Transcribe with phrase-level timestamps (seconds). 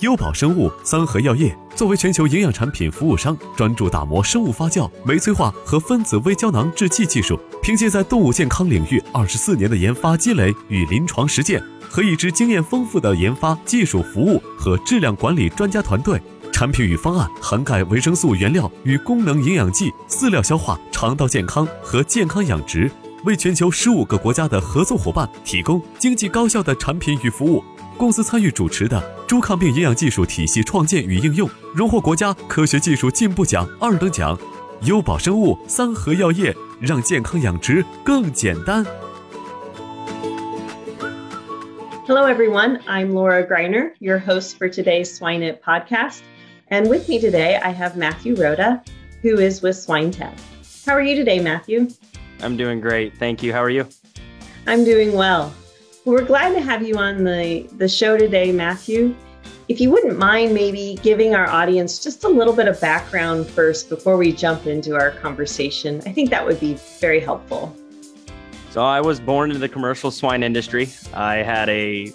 [0.00, 7.38] 优宝生物、三和药业作为全球营养产品服务商，专注打磨生物发酵、酶催化和分子微胶囊制剂技术。
[7.62, 16.18] 凭借在动物健康领域二十四年的研发积累与临床实践，和一支经验丰富的研发、技术服务和质量管理专家团队，
[16.50, 22.90] 产品与方案涵盖维生素原料与功能营养剂、饲料消化、肠道健康和健康养殖，
[23.24, 27.62] 为全球十五个国家的合作伙伴提供经济高效的产品与服务。
[28.00, 28.98] 公司参与主持的
[29.28, 34.38] 猪抗病营养技术体系创建与应用，荣获国家科学技术进步奖二等奖。
[34.84, 38.82] 优宝生物三和药业让健康养殖更简单。
[42.06, 42.80] Hello, everyone.
[42.86, 46.20] I'm Laura Greiner, your host for today's SwineNet podcast.
[46.70, 48.80] And with me today, I have Matthew Rooda,
[49.22, 50.32] who is with SwineTech.
[50.86, 51.88] How are you today, Matthew?
[52.42, 53.18] I'm doing great.
[53.18, 53.52] Thank you.
[53.52, 53.84] How are you?
[54.66, 55.52] I'm doing well.
[56.06, 59.14] We're glad to have you on the, the show today, Matthew.
[59.68, 63.90] If you wouldn't mind maybe giving our audience just a little bit of background first
[63.90, 67.76] before we jump into our conversation, I think that would be very helpful.
[68.70, 70.88] So, I was born into the commercial swine industry.
[71.12, 72.06] I had a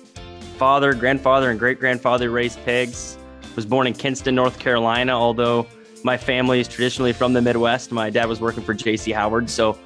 [0.57, 3.19] father, grandfather, and great grandfather raised pigs.
[3.55, 5.67] Was born in Kinston, North Carolina, although
[6.03, 7.91] my family is traditionally from the Midwest.
[7.91, 9.77] My dad was working for JC Howard, so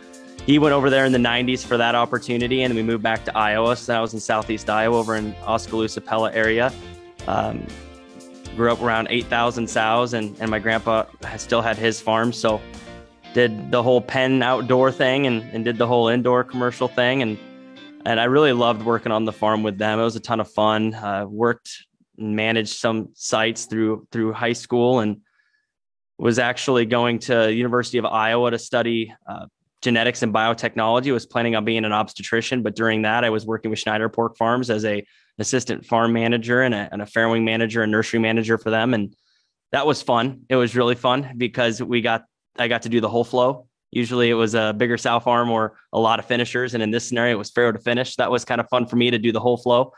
[0.46, 3.38] he went over there in the 90s for that opportunity, and we moved back to
[3.38, 3.76] Iowa.
[3.76, 6.74] So I was in Southeast Iowa, over in Oskaloosa Pella area.
[7.28, 7.66] Um,
[8.56, 11.06] grew up around 8,000 sows, and, and my grandpa
[11.38, 12.34] still had his farm.
[12.34, 12.62] So
[13.34, 17.22] did the whole pen outdoor thing and, and did the whole indoor commercial thing.
[17.22, 17.38] And,
[18.06, 20.00] and I really loved working on the farm with them.
[20.00, 20.94] It was a ton of fun.
[20.94, 21.86] Uh, worked
[22.18, 25.22] and managed some sites through through high school and
[26.18, 29.46] was actually going to University of Iowa to study uh,
[29.82, 31.10] genetics and biotechnology.
[31.10, 34.10] I was planning on being an obstetrician, but during that, I was working with Schneider
[34.10, 35.06] Pork Farms as a
[35.38, 38.94] assistant farm manager and a, and a farrowing manager and nursery manager for them.
[38.94, 39.16] And
[39.72, 40.42] that was fun.
[40.50, 42.24] It was really fun because we got
[42.58, 43.68] I got to do the whole flow.
[43.92, 47.08] Usually it was a bigger sow farm or a lot of finishers, and in this
[47.08, 48.16] scenario, it was farrow to finish.
[48.18, 49.94] That was kind of fun for me to do the whole flow.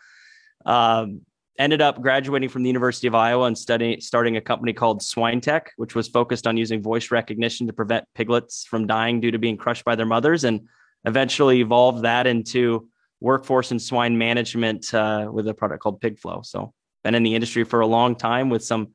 [0.66, 1.22] Um,
[1.60, 5.68] ended up graduating from the University of Iowa and studying starting a company called SwineTech,
[5.78, 9.58] which was focused on using voice recognition to prevent piglets from dying due to being
[9.58, 10.68] crushed by their mothers, and
[11.06, 12.88] eventually evolved that into
[13.20, 16.46] workforce and swine management uh, with a product called PigFlow.
[16.46, 16.74] So
[17.04, 18.90] been in the industry for a long time with some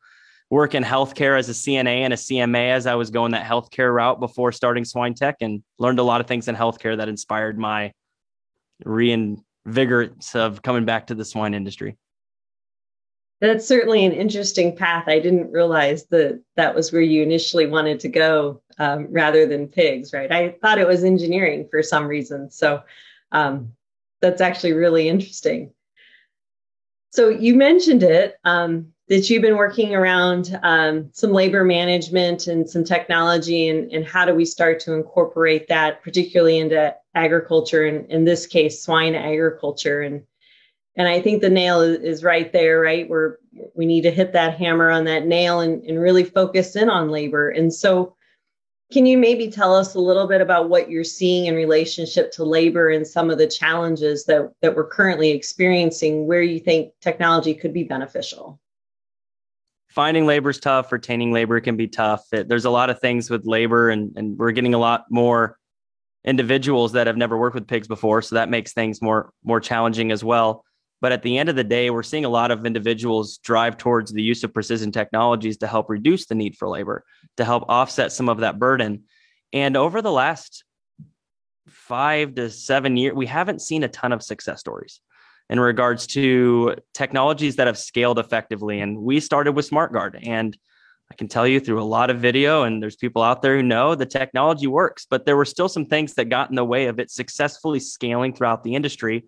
[0.51, 3.93] work in healthcare as a CNA and a CMA as I was going that healthcare
[3.93, 7.93] route before starting SwineTech and learned a lot of things in healthcare that inspired my
[8.85, 11.97] reinvigorance of coming back to the swine industry.
[13.41, 15.05] That's certainly an interesting path.
[15.09, 19.69] I didn't realize that that was where you initially wanted to go um, rather than
[19.69, 20.33] pigs, right?
[20.33, 22.51] I thought it was engineering for some reason.
[22.51, 22.83] So
[23.33, 23.73] um,
[24.23, 25.73] that's actually really interesting.
[27.13, 32.69] So you mentioned it um, that you've been working around um, some labor management and
[32.69, 38.11] some technology, and, and how do we start to incorporate that, particularly into agriculture, and
[38.11, 40.01] in this case, swine agriculture.
[40.01, 40.23] And
[40.97, 43.09] and I think the nail is, is right there, right?
[43.09, 43.39] Where
[43.75, 47.11] we need to hit that hammer on that nail and, and really focus in on
[47.11, 47.51] labor.
[47.51, 48.15] And so,
[48.93, 52.45] can you maybe tell us a little bit about what you're seeing in relationship to
[52.45, 57.53] labor and some of the challenges that, that we're currently experiencing, where you think technology
[57.53, 58.61] could be beneficial?
[59.89, 62.27] Finding labor is tough, retaining labor can be tough.
[62.33, 65.59] It, there's a lot of things with labor, and, and we're getting a lot more
[66.25, 68.23] individuals that have never worked with pigs before.
[68.23, 70.65] So that makes things more more challenging as well.
[71.01, 74.13] But at the end of the day, we're seeing a lot of individuals drive towards
[74.13, 77.05] the use of precision technologies to help reduce the need for labor,
[77.37, 79.05] to help offset some of that burden.
[79.53, 80.65] And over the last
[81.69, 85.01] five to seven years, we haven't seen a ton of success stories
[85.49, 88.81] in regards to technologies that have scaled effectively.
[88.81, 90.27] And we started with SmartGuard.
[90.27, 90.57] And
[91.11, 93.63] I can tell you through a lot of video, and there's people out there who
[93.63, 96.87] know the technology works, but there were still some things that got in the way
[96.87, 99.25] of it successfully scaling throughout the industry.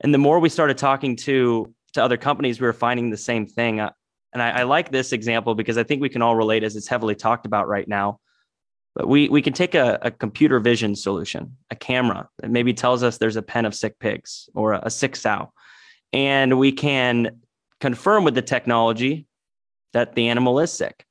[0.00, 3.46] And the more we started talking to to other companies, we were finding the same
[3.46, 3.80] thing.
[3.80, 3.90] Uh,
[4.32, 6.88] and I, I like this example because I think we can all relate as it's
[6.88, 8.18] heavily talked about right now.
[8.94, 13.02] But we we can take a, a computer vision solution, a camera that maybe tells
[13.02, 15.52] us there's a pen of sick pigs or a, a sick sow,
[16.12, 17.40] and we can
[17.80, 19.26] confirm with the technology
[19.92, 21.04] that the animal is sick.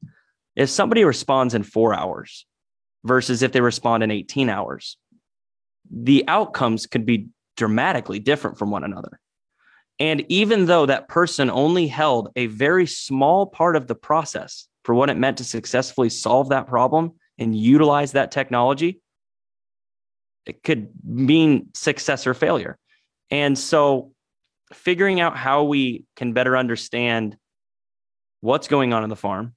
[0.55, 2.45] If somebody responds in four hours
[3.03, 4.97] versus if they respond in 18 hours,
[5.91, 9.19] the outcomes could be dramatically different from one another.
[9.99, 14.95] And even though that person only held a very small part of the process for
[14.95, 19.01] what it meant to successfully solve that problem and utilize that technology,
[20.45, 22.77] it could mean success or failure.
[23.29, 24.11] And so,
[24.73, 27.37] figuring out how we can better understand
[28.41, 29.53] what's going on in the farm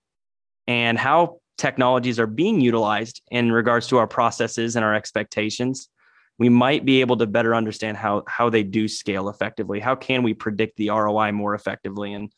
[0.66, 5.88] and how technologies are being utilized in regards to our processes and our expectations
[6.38, 10.22] we might be able to better understand how how they do scale effectively how can
[10.22, 12.32] we predict the roi more effectively and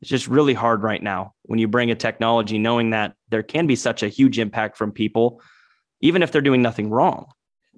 [0.00, 3.66] it's just really hard right now when you bring a technology knowing that there can
[3.66, 5.40] be such a huge impact from people
[6.00, 7.26] even if they're doing nothing wrong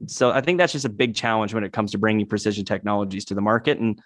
[0.06, 3.24] so i think that's just a big challenge when it comes to bringing precision technologies
[3.24, 4.00] to the market and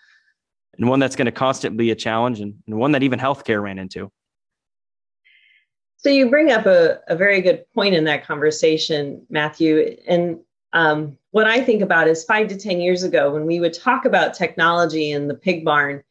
[0.78, 3.62] and one that's going to constantly be a challenge and, and one that even healthcare
[3.62, 4.10] ran into.
[5.98, 9.96] So you bring up a, a very good point in that conversation, Matthew.
[10.08, 10.38] And
[10.72, 14.04] um, what I think about is five to 10 years ago, when we would talk
[14.04, 16.02] about technology in the pig barn,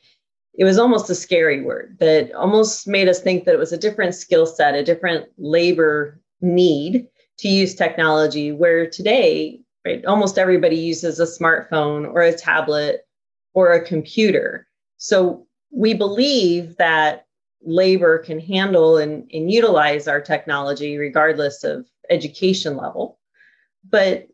[0.56, 3.78] it was almost a scary word that almost made us think that it was a
[3.78, 7.08] different skill set, a different labor need
[7.38, 8.52] to use technology.
[8.52, 13.08] Where today, right, almost everybody uses a smartphone or a tablet
[13.54, 14.68] or a computer.
[14.98, 17.26] So we believe that
[17.62, 23.20] labor can handle and, and utilize our technology regardless of education level.
[23.90, 24.28] But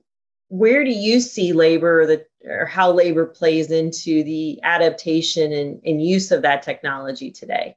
[0.49, 5.81] where do you see labor or, the, or how labor plays into the adaptation and,
[5.85, 7.75] and use of that technology today?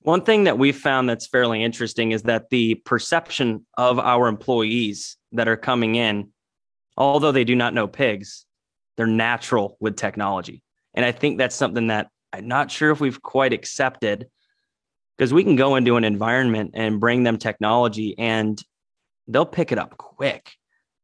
[0.00, 5.16] One thing that we've found that's fairly interesting is that the perception of our employees
[5.30, 6.30] that are coming in,
[6.96, 8.44] although they do not know pigs,
[8.96, 10.62] they're natural with technology.
[10.94, 14.26] And I think that's something that I'm not sure if we've quite accepted
[15.16, 18.60] because we can go into an environment and bring them technology and
[19.28, 20.52] they'll pick it up quick.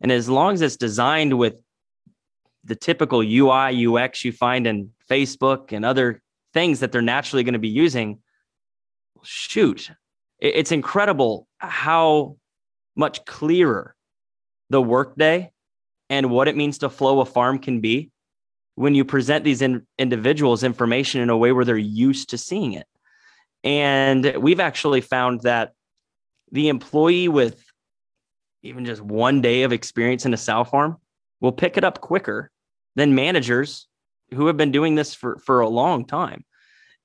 [0.01, 1.61] And as long as it's designed with
[2.65, 6.23] the typical UI, UX you find in Facebook and other
[6.53, 8.21] things that they're naturally going to be using,
[9.23, 9.91] shoot,
[10.39, 12.37] it's incredible how
[12.97, 13.95] much clearer
[14.71, 15.51] the workday
[16.11, 18.11] and what it means to flow a farm can be
[18.75, 22.75] when you present these in, individuals information in a way where they're used to seeing
[22.75, 22.87] it.
[23.65, 25.73] And we've actually found that
[26.53, 27.63] the employee with
[28.69, 30.97] even just one day of experience in a sow farm
[31.41, 32.51] will pick it up quicker
[32.97, 33.87] than managers
[34.35, 36.45] who have been doing this for, for a long time.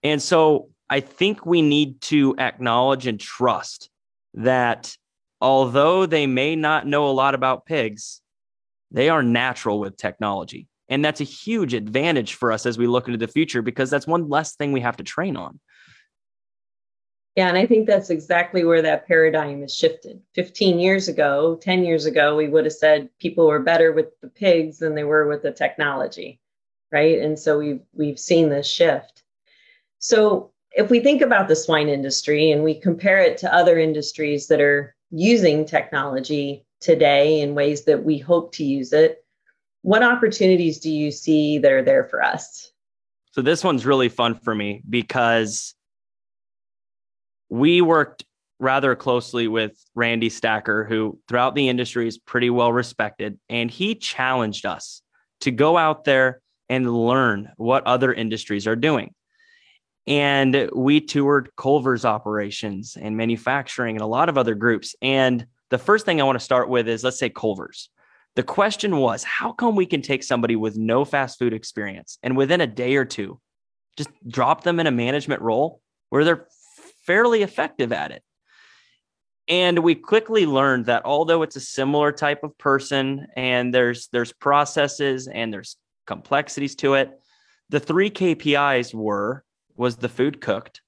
[0.04, 3.89] And so I think we need to acknowledge and trust
[4.33, 4.95] that
[5.39, 8.21] although they may not know a lot about pigs,
[8.92, 10.68] they are natural with technology.
[10.89, 14.06] And that's a huge advantage for us as we look into the future because that's
[14.06, 15.60] one less thing we have to train on.
[17.36, 20.22] Yeah, and I think that's exactly where that paradigm has shifted.
[20.36, 24.28] 15 years ago, 10 years ago, we would have said people were better with the
[24.28, 26.40] pigs than they were with the technology,
[26.92, 27.20] right?
[27.20, 29.24] And so we've we've seen this shift.
[29.98, 34.48] So if we think about the swine industry and we compare it to other industries
[34.48, 39.24] that are using technology today in ways that we hope to use it.
[39.82, 42.72] What opportunities do you see that are there for us?
[43.32, 45.74] So, this one's really fun for me because
[47.53, 48.25] we worked
[48.57, 53.38] rather closely with Randy Stacker, who throughout the industry is pretty well respected.
[53.48, 55.03] And he challenged us
[55.41, 59.13] to go out there and learn what other industries are doing.
[60.07, 64.95] And we toured Culver's operations and manufacturing and a lot of other groups.
[65.00, 67.89] And the first thing I want to start with is let's say Culver's.
[68.36, 72.36] The question was, how come we can take somebody with no fast food experience and
[72.36, 73.39] within a day or two,
[73.95, 76.48] just drop them in a management role where they're
[77.05, 78.24] fairly effective at it?
[79.48, 84.31] And we quickly learned that although it's a similar type of person and there's there's
[84.31, 85.75] processes and there's
[86.07, 87.19] complexities to it,
[87.69, 89.43] the three KPIs were
[89.75, 90.81] was the food cooked,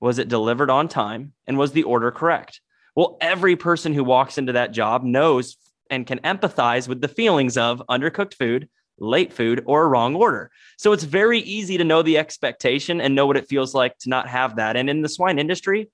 [0.00, 2.60] was it delivered on time, and was the order correct?
[2.96, 5.56] Well, every person who walks into that job knows
[5.90, 8.68] and can empathize with the feelings of undercooked food,
[9.00, 10.50] late food, or a wrong order.
[10.76, 14.08] So it's very easy to know the expectation and know what it feels like to
[14.08, 14.76] not have that.
[14.76, 15.90] And in the swine industry,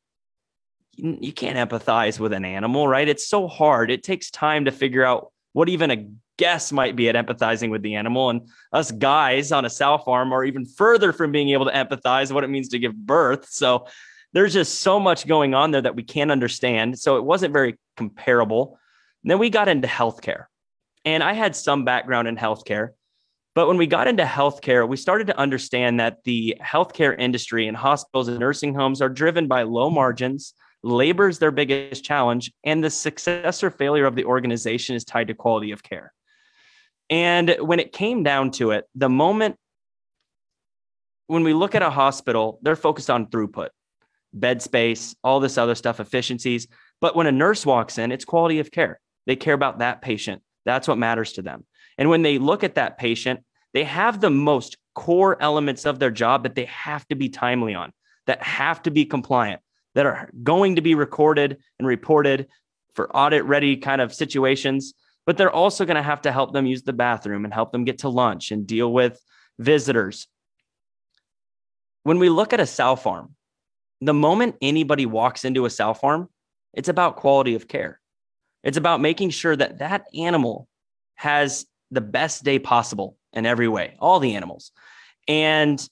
[0.96, 3.08] you can't empathize with an animal, right?
[3.08, 3.90] It's so hard.
[3.90, 6.08] It takes time to figure out what even a
[6.38, 8.30] guess might be at empathizing with the animal.
[8.30, 12.32] And us guys on a sow farm are even further from being able to empathize
[12.32, 13.48] what it means to give birth.
[13.50, 13.86] So
[14.32, 16.98] there's just so much going on there that we can't understand.
[16.98, 18.78] So it wasn't very comparable.
[19.22, 20.44] And then we got into healthcare.
[21.06, 22.90] And I had some background in healthcare.
[23.54, 27.76] But when we got into healthcare, we started to understand that the healthcare industry and
[27.76, 30.52] hospitals and nursing homes are driven by low margins
[30.86, 35.28] labor is their biggest challenge, and the success or failure of the organization is tied
[35.28, 36.12] to quality of care.
[37.10, 39.56] And when it came down to it, the moment
[41.26, 43.68] when we look at a hospital, they're focused on throughput,
[44.32, 46.68] bed space, all this other stuff, efficiencies.
[47.00, 49.00] But when a nurse walks in, it's quality of care.
[49.26, 50.42] They care about that patient.
[50.66, 51.64] That's what matters to them.
[51.96, 53.40] And when they look at that patient,
[53.72, 57.74] they have the most core elements of their job that they have to be timely
[57.74, 57.92] on,
[58.26, 59.62] that have to be compliant,
[59.94, 62.48] that are going to be recorded and reported
[62.94, 64.94] for audit ready kind of situations,
[65.24, 67.84] but they're also going to have to help them use the bathroom and help them
[67.84, 69.20] get to lunch and deal with
[69.58, 70.26] visitors.
[72.02, 73.34] When we look at a sow farm,
[74.00, 76.28] the moment anybody walks into a sow farm,
[76.72, 78.00] it's about quality of care.
[78.66, 80.66] It's about making sure that that animal
[81.14, 84.72] has the best day possible in every way, all the animals.
[85.28, 85.88] And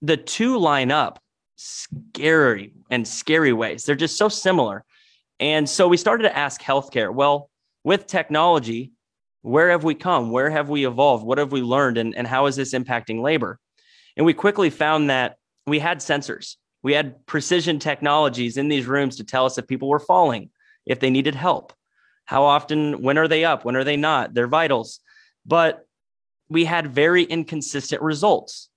[0.00, 1.20] the two line up
[1.56, 3.84] scary and scary ways.
[3.84, 4.82] They're just so similar.
[5.38, 7.50] And so we started to ask healthcare, well,
[7.84, 8.92] with technology,
[9.42, 10.30] where have we come?
[10.30, 11.22] Where have we evolved?
[11.22, 11.98] What have we learned?
[11.98, 13.58] And, and how is this impacting labor?
[14.16, 15.36] And we quickly found that
[15.66, 19.88] we had sensors, we had precision technologies in these rooms to tell us if people
[19.88, 20.50] were falling,
[20.86, 21.72] if they needed help,
[22.24, 25.00] how often, when are they up, when are they not, their vitals.
[25.46, 25.86] But
[26.48, 28.68] we had very inconsistent results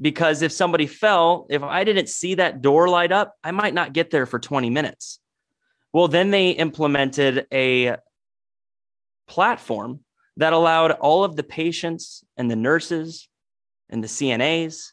[0.00, 3.92] because if somebody fell, if I didn't see that door light up, I might not
[3.92, 5.18] get there for 20 minutes.
[5.92, 7.96] Well, then they implemented a
[9.26, 10.00] platform
[10.36, 13.28] that allowed all of the patients and the nurses
[13.90, 14.92] and the CNAs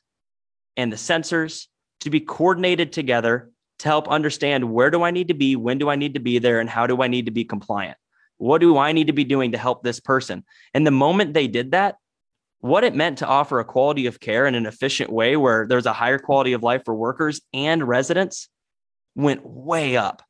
[0.75, 1.67] and the sensors
[2.01, 5.89] to be coordinated together to help understand where do I need to be, when do
[5.89, 7.97] I need to be there, and how do I need to be compliant?
[8.37, 10.43] What do I need to be doing to help this person?
[10.73, 11.97] And the moment they did that,
[12.59, 15.85] what it meant to offer a quality of care in an efficient way where there's
[15.85, 18.49] a higher quality of life for workers and residents
[19.15, 20.23] went way up.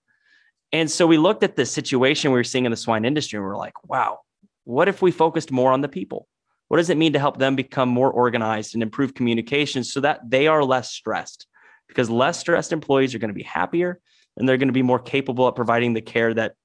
[0.72, 3.46] And so we looked at the situation we were seeing in the swine industry and
[3.46, 4.20] we are like, wow,
[4.66, 6.28] what if we focused more on the people?
[6.68, 10.30] What does it mean to help them become more organized and improve communication so that
[10.30, 11.48] they are less stressed?
[11.88, 14.00] Because less stressed employees are going to be happier
[14.38, 16.56] and they're going to be more capable at providing the care that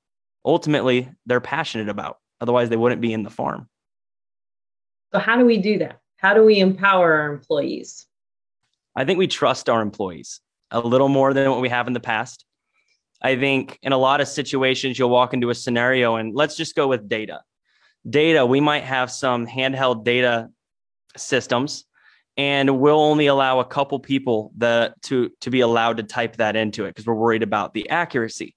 [0.45, 2.19] ultimately they're passionate about.
[2.41, 3.69] Otherwise, they wouldn't be in the farm.
[5.13, 6.01] So, how do we do that?
[6.17, 8.07] How do we empower our employees?
[8.97, 12.01] I think we trust our employees a little more than what we have in the
[12.01, 12.45] past.
[13.23, 16.75] I think in a lot of situations, you'll walk into a scenario and let's just
[16.75, 17.43] go with data.
[18.09, 20.49] Data, we might have some handheld data
[21.17, 21.85] systems
[22.37, 26.57] and we'll only allow a couple people the, to, to be allowed to type that
[26.57, 28.55] into it because we're worried about the accuracy.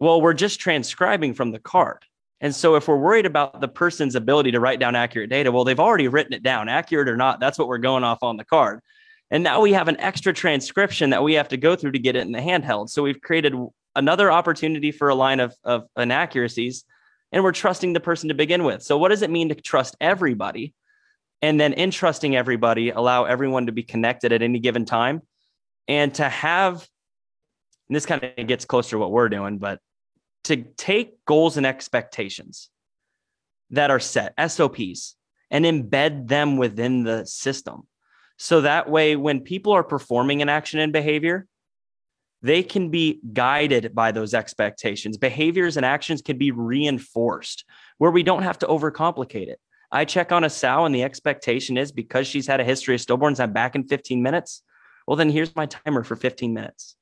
[0.00, 2.04] Well, we're just transcribing from the card.
[2.40, 5.64] And so if we're worried about the person's ability to write down accurate data, well,
[5.64, 7.40] they've already written it down, accurate or not.
[7.40, 8.80] That's what we're going off on the card.
[9.30, 12.16] And now we have an extra transcription that we have to go through to get
[12.16, 12.90] it in the handheld.
[12.90, 13.54] So we've created
[13.96, 16.84] another opportunity for a line of, of inaccuracies,
[17.32, 18.82] and we're trusting the person to begin with.
[18.82, 20.74] So what does it mean to trust everybody?
[21.42, 25.22] And then in trusting everybody, allow everyone to be connected at any given time
[25.88, 26.88] and to have,
[27.88, 29.80] and this kind of gets closer to what we're doing, but
[30.44, 32.70] to take goals and expectations
[33.70, 35.16] that are set, SOPs,
[35.50, 37.86] and embed them within the system.
[38.38, 41.46] So that way, when people are performing an action and behavior,
[42.42, 45.16] they can be guided by those expectations.
[45.16, 47.64] Behaviors and actions can be reinforced
[47.98, 49.60] where we don't have to overcomplicate it.
[49.94, 53.00] I check on a sow, and the expectation is because she's had a history of
[53.00, 54.62] stillborns, I'm back in 15 minutes.
[55.06, 56.96] Well, then here's my timer for 15 minutes.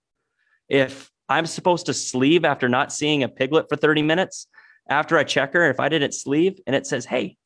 [0.68, 4.46] If I'm supposed to sleeve after not seeing a piglet for 30 minutes.
[4.88, 7.36] After I check her, if I didn't sleeve and it says, hey,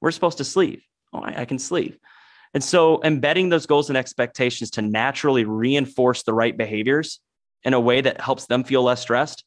[0.00, 1.96] we're supposed to sleeve, oh, I, I can sleeve.
[2.52, 7.20] And so embedding those goals and expectations to naturally reinforce the right behaviors
[7.64, 9.44] in a way that helps them feel less stressed,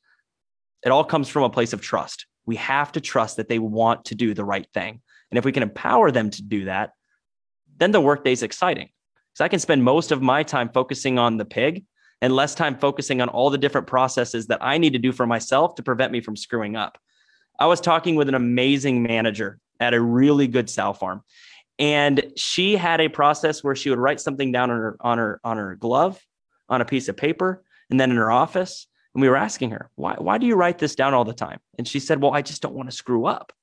[0.83, 2.25] it all comes from a place of trust.
[2.45, 5.01] We have to trust that they want to do the right thing.
[5.31, 6.91] And if we can empower them to do that,
[7.77, 8.89] then the workday is exciting.
[9.31, 11.85] Because I can spend most of my time focusing on the pig
[12.21, 15.25] and less time focusing on all the different processes that I need to do for
[15.25, 16.97] myself to prevent me from screwing up.
[17.59, 21.23] I was talking with an amazing manager at a really good sow farm.
[21.77, 25.39] And she had a process where she would write something down on her on her
[25.45, 26.19] on her glove
[26.67, 28.87] on a piece of paper and then in her office.
[29.15, 31.59] And we were asking her, why, why do you write this down all the time?
[31.77, 33.53] And she said, well, I just don't want to screw up.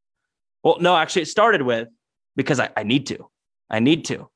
[0.67, 1.87] Well, no, actually, it started with
[2.35, 3.31] because I, I need to.
[3.71, 4.29] I need to.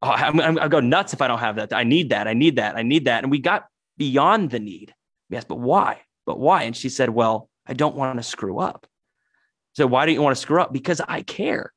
[0.00, 1.74] Oh, I'm, I'm, I'll go nuts if I don't have that.
[1.74, 2.26] I need that.
[2.26, 2.76] I need that.
[2.76, 3.24] I need that.
[3.24, 3.66] And we got
[3.98, 4.94] beyond the need.
[5.28, 6.00] Yes, but why?
[6.24, 6.62] But why?
[6.62, 8.86] And she said, well, I don't want to screw up.
[9.74, 10.72] So why don't you want to screw up?
[10.72, 11.74] Because I care.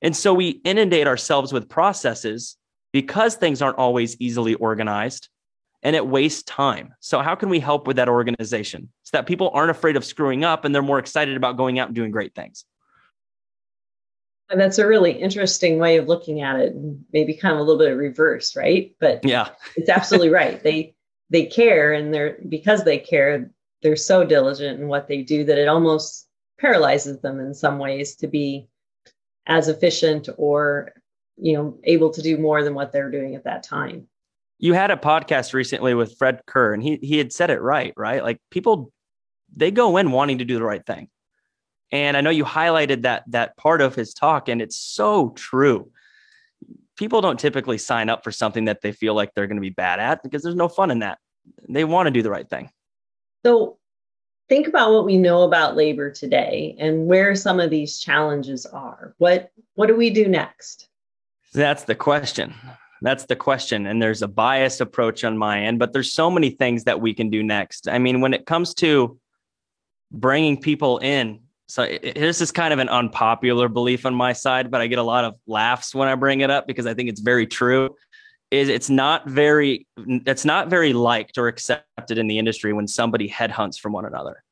[0.00, 2.56] And so we inundate ourselves with processes
[2.94, 5.28] because things aren't always easily organized
[5.82, 6.94] and it wastes time.
[7.00, 10.44] So, how can we help with that organization so that people aren't afraid of screwing
[10.44, 12.64] up and they're more excited about going out and doing great things?
[14.50, 16.74] And that's a really interesting way of looking at it,
[17.12, 18.94] maybe kind of a little bit of reverse, right?
[18.98, 20.62] But yeah, it's absolutely right.
[20.62, 20.94] They
[21.30, 23.50] they care, and they're because they care,
[23.82, 26.28] they're so diligent in what they do that it almost
[26.58, 28.68] paralyzes them in some ways to be
[29.46, 30.92] as efficient or
[31.36, 34.06] you know able to do more than what they're doing at that time
[34.58, 37.94] you had a podcast recently with fred kerr and he he had said it right
[37.96, 38.92] right like people
[39.54, 41.08] they go in wanting to do the right thing
[41.92, 45.90] and i know you highlighted that that part of his talk and it's so true
[46.96, 49.70] people don't typically sign up for something that they feel like they're going to be
[49.70, 51.18] bad at because there's no fun in that
[51.68, 52.70] they want to do the right thing
[53.44, 53.78] so
[54.48, 59.14] think about what we know about labor today and where some of these challenges are.
[59.18, 60.88] What what do we do next?
[61.54, 62.54] That's the question.
[63.00, 63.86] That's the question.
[63.86, 67.14] And there's a biased approach on my end, but there's so many things that we
[67.14, 67.88] can do next.
[67.88, 69.18] I mean, when it comes to
[70.10, 74.80] bringing people in, so this is kind of an unpopular belief on my side, but
[74.80, 77.20] I get a lot of laughs when I bring it up because I think it's
[77.20, 77.94] very true.
[78.50, 83.28] Is it's not very it's not very liked or accepted in the industry when somebody
[83.28, 84.42] headhunts from one another.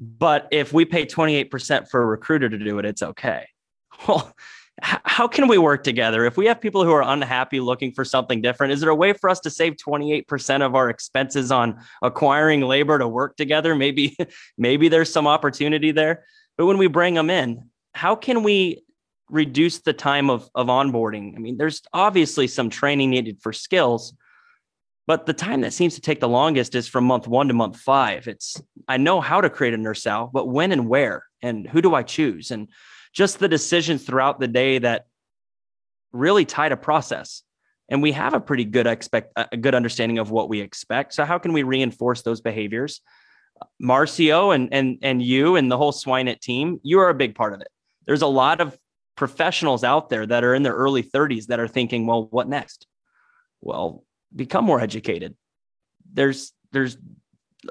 [0.00, 3.46] But if we pay 28% for a recruiter to do it, it's okay.
[4.06, 4.32] Well,
[4.82, 6.24] how can we work together?
[6.24, 9.12] If we have people who are unhappy looking for something different is there a way
[9.12, 13.74] for us to save 28% of our expenses on acquiring labor to work together?
[13.74, 14.16] Maybe
[14.58, 16.24] maybe there's some opportunity there.
[16.56, 18.84] But when we bring them in how can we
[19.30, 21.34] reduce the time of, of onboarding?
[21.34, 24.14] I mean there's obviously some training needed for skills
[25.08, 27.78] but the time that seems to take the longest is from month one to month
[27.78, 28.28] five.
[28.28, 31.82] It's i know how to create a nurse sow but when and where and who
[31.82, 32.50] do i choose?
[32.50, 32.68] And
[33.18, 35.06] just the decisions throughout the day that
[36.12, 37.42] really tie to process.
[37.88, 41.14] And we have a pretty good expect a good understanding of what we expect.
[41.14, 43.00] So how can we reinforce those behaviors?
[43.82, 47.54] Marcio and and and you and the whole SwineNet team, you are a big part
[47.54, 47.66] of it.
[48.06, 48.76] There's a lot of
[49.16, 52.86] professionals out there that are in their early 30s that are thinking, well, what next?
[53.60, 54.04] Well,
[54.36, 55.34] become more educated.
[56.12, 56.96] There's there's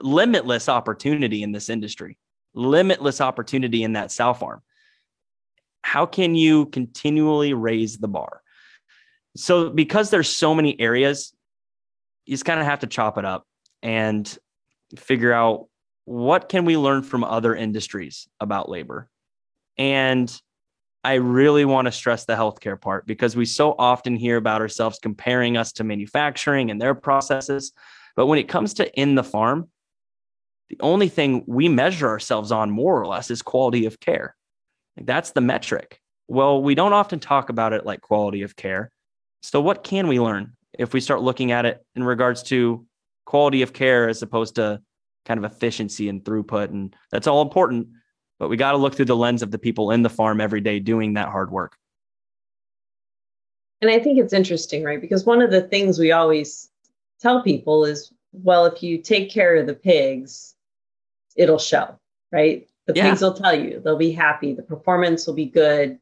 [0.01, 2.17] limitless opportunity in this industry,
[2.53, 4.61] limitless opportunity in that sow farm
[5.87, 8.41] how can you continually raise the bar?
[9.37, 11.33] So because there's so many areas,
[12.25, 13.47] you just kind of have to chop it up
[13.81, 14.37] and
[14.97, 15.67] figure out
[16.03, 19.07] what can we learn from other industries about labor.
[19.77, 20.29] And
[21.05, 24.99] I really want to stress the healthcare part because we so often hear about ourselves
[25.01, 27.71] comparing us to manufacturing and their processes.
[28.17, 29.69] But when it comes to in the farm,
[30.67, 34.36] the only thing we measure ourselves on more or less is quality of care.
[35.01, 36.01] That's the metric.
[36.27, 38.91] Well, we don't often talk about it like quality of care.
[39.41, 42.85] So, what can we learn if we start looking at it in regards to
[43.25, 44.81] quality of care as opposed to
[45.25, 46.69] kind of efficiency and throughput?
[46.69, 47.87] And that's all important,
[48.39, 50.61] but we got to look through the lens of the people in the farm every
[50.61, 51.77] day doing that hard work.
[53.81, 54.99] And I think it's interesting, right?
[54.99, 56.69] Because one of the things we always
[57.21, 60.55] tell people is well, if you take care of the pigs,
[61.35, 61.97] it'll show,
[62.31, 62.67] right?
[62.87, 63.09] The yeah.
[63.09, 65.99] pigs will tell you they'll be happy, the performance will be good,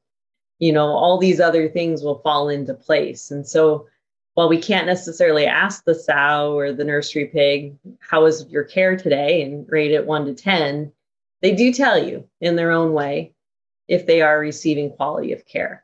[0.59, 3.31] you know, all these other things will fall into place.
[3.31, 3.87] And so
[4.35, 8.95] while we can't necessarily ask the sow or the nursery pig, how is your care
[8.95, 10.91] today and rate it one to 10,
[11.41, 13.33] they do tell you in their own way
[13.87, 15.83] if they are receiving quality of care.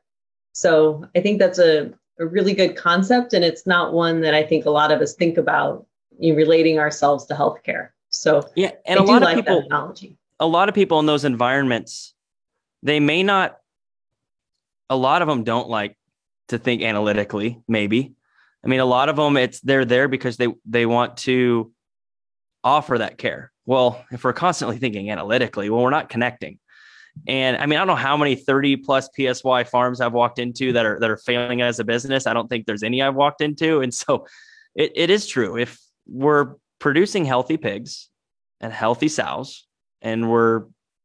[0.53, 3.33] So I think that's a, a really good concept.
[3.33, 5.85] And it's not one that I think a lot of us think about
[6.19, 7.89] in relating ourselves to healthcare.
[8.09, 11.05] So yeah, and I a lot of like people, analogy a lot of people in
[11.05, 12.15] those environments,
[12.81, 13.57] they may not,
[14.89, 15.97] a lot of them don't like
[16.49, 18.15] to think analytically, maybe.
[18.65, 21.71] I mean, a lot of them, it's they're there because they they want to
[22.63, 23.51] offer that care.
[23.65, 26.59] Well, if we're constantly thinking analytically, well, we're not connecting.
[27.27, 30.73] And I mean, I don't know how many 30 plus PSY farms I've walked into
[30.73, 32.27] that are that are failing as a business.
[32.27, 33.81] I don't think there's any I've walked into.
[33.81, 34.25] And so
[34.75, 35.57] it, it is true.
[35.57, 38.09] If we're producing healthy pigs
[38.59, 39.67] and healthy sows,
[40.01, 40.63] and we're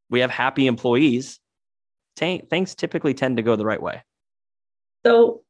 [0.09, 1.39] we have happy employees,
[2.15, 4.03] t- things typically tend to go the right way.
[5.05, 5.41] So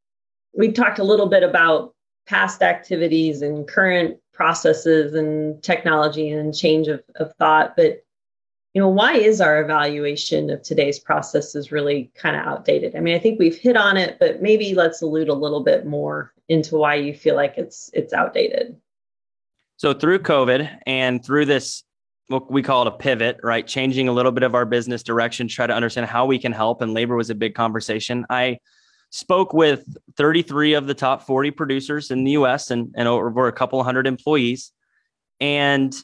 [0.56, 1.94] we talked a little bit about
[2.26, 7.74] past activities and current processes and technology and change of, of thought.
[7.76, 8.04] But
[8.74, 12.94] you know, why is our evaluation of today's processes really kind of outdated?
[12.94, 15.86] I mean, I think we've hit on it, but maybe let's allude a little bit
[15.86, 18.76] more into why you feel like it's it's outdated.
[19.78, 21.82] So through COVID and through this
[22.28, 23.66] what we call it a pivot, right?
[23.66, 26.82] Changing a little bit of our business direction, try to understand how we can help.
[26.82, 28.26] And labor was a big conversation.
[28.30, 28.58] I
[29.10, 29.84] spoke with
[30.16, 34.06] 33 of the top 40 producers in the US and, and over a couple hundred
[34.06, 34.72] employees.
[35.40, 35.94] And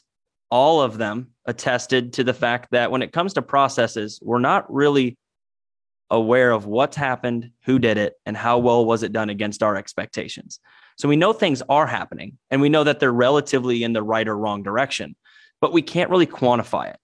[0.49, 4.71] all of them attested to the fact that when it comes to processes, we're not
[4.73, 5.17] really
[6.09, 9.75] aware of what's happened, who did it, and how well was it done against our
[9.75, 10.59] expectations.
[10.97, 14.27] So we know things are happening and we know that they're relatively in the right
[14.27, 15.15] or wrong direction,
[15.65, 16.97] but we can't really quantify it.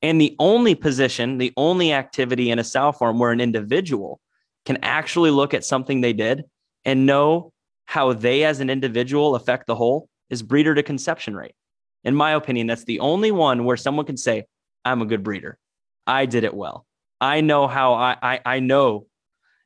[0.00, 4.20] And the only position, the only activity in a sow farm where an individual
[4.64, 6.44] can actually look at something they did
[6.84, 7.52] and know
[7.86, 11.56] how they as an individual affect the whole is breeder to conception rate.
[12.04, 14.44] In my opinion, that's the only one where someone can say,
[14.84, 15.58] I'm a good breeder.
[16.06, 16.86] I did it well.
[17.20, 19.08] I know how I, I, I know.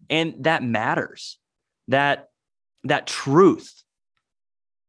[0.09, 1.39] And that matters.
[1.89, 2.31] That
[2.85, 3.85] that truth,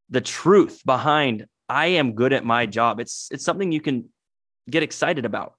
[0.10, 3.00] the truth behind I am good at my job.
[3.00, 4.10] It's it's something you can
[4.70, 5.54] get excited about.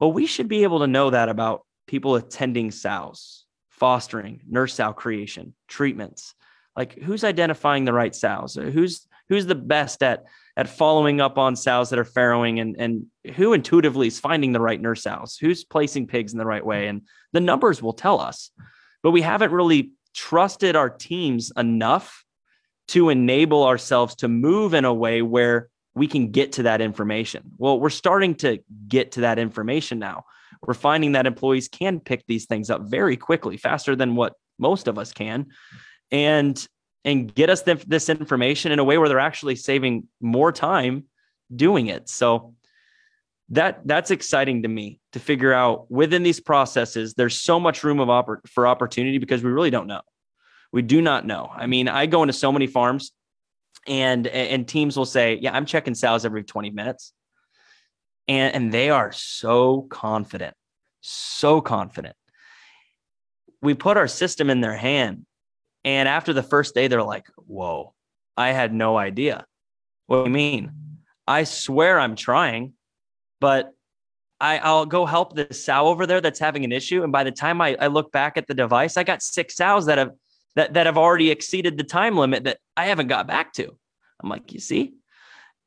[0.00, 4.92] Well, we should be able to know that about people attending sows, fostering, nurse sow
[4.92, 6.34] creation, treatments.
[6.74, 8.54] Like who's identifying the right sows?
[8.54, 10.24] Who's who's the best at
[10.56, 13.06] at following up on sows that are farrowing and and
[13.36, 15.38] who intuitively is finding the right nurse sows?
[15.40, 16.88] Who's placing pigs in the right way?
[16.88, 18.50] And the numbers will tell us.
[19.00, 22.25] But we haven't really trusted our teams enough
[22.88, 27.42] to enable ourselves to move in a way where we can get to that information.
[27.56, 30.24] Well, we're starting to get to that information now.
[30.62, 34.88] We're finding that employees can pick these things up very quickly, faster than what most
[34.88, 35.46] of us can,
[36.10, 36.66] and
[37.04, 41.04] and get us th- this information in a way where they're actually saving more time
[41.54, 42.08] doing it.
[42.08, 42.54] So
[43.50, 48.00] that that's exciting to me to figure out within these processes there's so much room
[48.00, 50.00] of oppor- for opportunity because we really don't know
[50.76, 51.50] we do not know.
[51.56, 53.12] I mean i go into so many farms
[53.86, 57.14] and and teams will say yeah i'm checking sows every 20 minutes.
[58.28, 60.54] And and they are so confident
[61.00, 62.16] so confident.
[63.62, 65.24] We put our system in their hand
[65.82, 67.94] and after the first day they're like whoa
[68.36, 69.46] i had no idea.
[70.08, 70.72] What do you mean?
[71.26, 72.74] I swear i'm trying
[73.40, 73.72] but
[74.38, 77.02] I, I'll go help this sow over there that's having an issue.
[77.02, 79.86] And by the time I, I look back at the device, I got six sows
[79.86, 80.10] that have
[80.56, 83.76] that that have already exceeded the time limit that I haven't got back to.
[84.22, 84.94] I'm like, you see?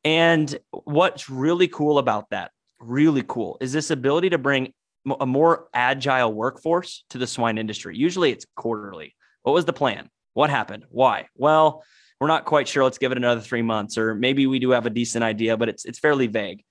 [0.03, 4.73] And what's really cool about that, really cool, is this ability to bring
[5.19, 7.97] a more agile workforce to the swine industry.
[7.97, 9.15] Usually it's quarterly.
[9.43, 10.09] What was the plan?
[10.33, 10.85] What happened?
[10.89, 11.27] Why?
[11.35, 11.83] Well,
[12.19, 12.83] we're not quite sure.
[12.83, 15.69] Let's give it another three months, or maybe we do have a decent idea, but
[15.69, 16.63] it's it's fairly vague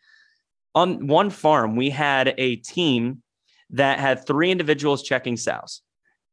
[0.74, 3.22] on one farm, we had a team
[3.70, 5.82] that had three individuals checking sows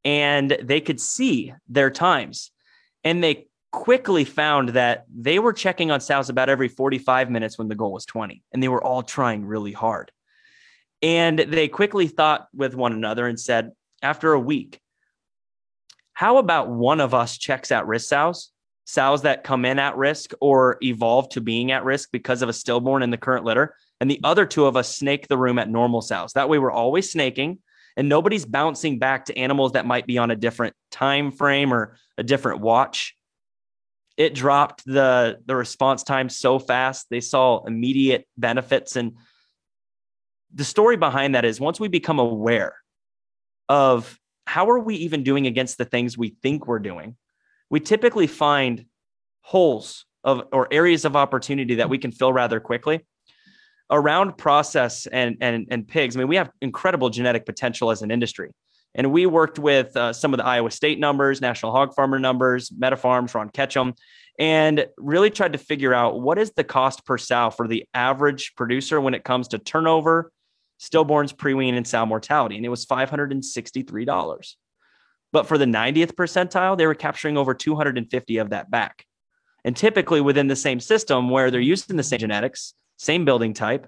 [0.06, 2.52] and they could see their times.
[3.04, 7.68] And they quickly found that they were checking on sows about every 45 minutes when
[7.68, 8.41] the goal was 20.
[8.54, 10.12] And they were all trying really hard.
[11.02, 14.80] And they quickly thought with one another and said, after a week,
[16.13, 18.52] how about one of us checks at risk sows,
[18.86, 22.54] sows that come in at risk or evolve to being at risk because of a
[22.54, 23.76] stillborn in the current litter?
[24.02, 26.34] and the other two of us snake the room at normal sows.
[26.34, 27.60] That way we're always snaking
[27.97, 31.97] and nobody's bouncing back to animals that might be on a different time frame or
[32.17, 33.15] a different watch.
[34.17, 37.08] It dropped the the response time so fast.
[37.10, 39.13] They saw immediate benefits and
[40.53, 42.75] the story behind that is once we become aware
[43.67, 47.17] of how are we even doing against the things we think we're doing,
[47.69, 48.86] we typically find
[49.41, 53.05] holes of or areas of opportunity that we can fill rather quickly
[53.89, 58.12] around process and, and, and pigs, I mean, we have incredible genetic potential as an
[58.12, 58.52] industry.
[58.95, 62.69] And we worked with uh, some of the Iowa State numbers, National Hog Farmer numbers,
[62.69, 63.93] MetaFarms, Ron Ketchem,
[64.39, 68.54] and really tried to figure out what is the cost per sow for the average
[68.56, 70.32] producer when it comes to turnover,
[70.80, 72.56] stillborns, pre-wean, and sow mortality.
[72.56, 74.56] And it was $563.
[75.32, 79.06] But for the 90th percentile, they were capturing over 250 of that back.
[79.65, 83.88] And typically within the same system where they're using the same genetics, same building type.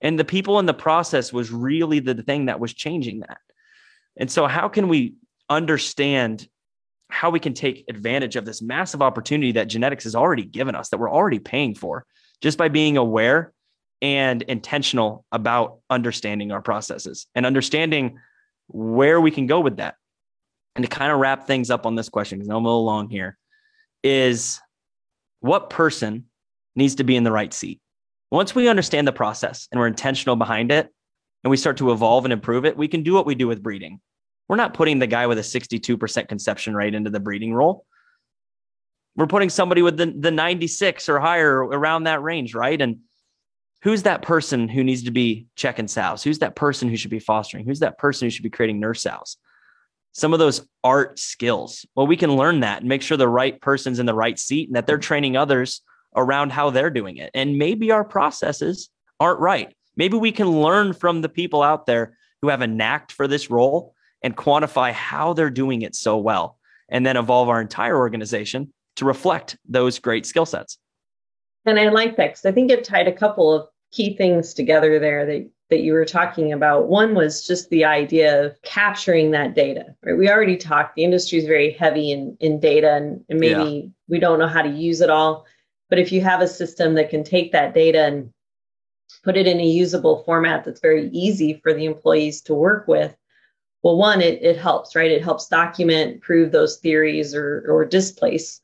[0.00, 3.38] And the people in the process was really the thing that was changing that.
[4.16, 5.14] And so, how can we
[5.48, 6.48] understand
[7.08, 10.88] how we can take advantage of this massive opportunity that genetics has already given us,
[10.88, 12.04] that we're already paying for,
[12.42, 13.52] just by being aware
[14.02, 18.18] and intentional about understanding our processes and understanding
[18.68, 19.94] where we can go with that?
[20.74, 23.08] And to kind of wrap things up on this question, because I'm a little long
[23.08, 23.38] here,
[24.02, 24.60] is
[25.40, 26.24] what person
[26.74, 27.80] needs to be in the right seat.
[28.30, 30.88] Once we understand the process and we're intentional behind it
[31.44, 33.62] and we start to evolve and improve it, we can do what we do with
[33.62, 34.00] breeding.
[34.48, 37.84] We're not putting the guy with a 62% conception rate into the breeding role.
[39.16, 42.80] We're putting somebody with the, the 96 or higher around that range, right?
[42.80, 42.98] And
[43.82, 46.22] who's that person who needs to be checking sows?
[46.22, 47.64] Who's that person who should be fostering?
[47.64, 49.36] Who's that person who should be creating nurse sows?
[50.12, 51.86] Some of those art skills.
[51.94, 54.68] Well, we can learn that and make sure the right person's in the right seat
[54.68, 55.82] and that they're training others
[56.16, 57.30] around how they're doing it.
[57.34, 58.88] And maybe our processes
[59.20, 59.74] aren't right.
[59.96, 63.50] Maybe we can learn from the people out there who have a knack for this
[63.50, 68.72] role and quantify how they're doing it so well, and then evolve our entire organization
[68.96, 70.78] to reflect those great skill sets.
[71.64, 74.98] And I like that because I think it tied a couple of key things together
[74.98, 76.88] there that, that you were talking about.
[76.88, 79.94] One was just the idea of capturing that data.
[80.02, 80.16] Right?
[80.16, 83.90] We already talked, the industry is very heavy in, in data and, and maybe yeah.
[84.08, 85.44] we don't know how to use it all.
[85.88, 88.32] But if you have a system that can take that data and
[89.22, 93.16] put it in a usable format that's very easy for the employees to work with,
[93.82, 95.10] well, one, it, it helps, right?
[95.10, 98.60] It helps document, prove those theories or, or displace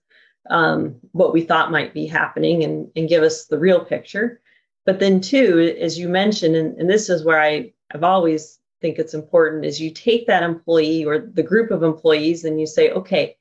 [0.50, 4.40] um, what we thought might be happening and, and give us the real picture.
[4.85, 8.98] But then, two, as you mentioned, and, and this is where I, I've always think
[8.98, 12.90] it's important, is you take that employee or the group of employees and you say,
[12.90, 13.37] okay,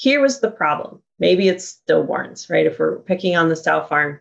[0.00, 1.02] here was the problem.
[1.18, 2.64] Maybe it's stillborns, right?
[2.64, 4.18] If we're picking on the sow farm,